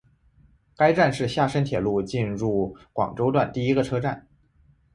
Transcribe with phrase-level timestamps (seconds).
[0.75, 4.27] 该站是厦深铁路进入广东段第一个车站。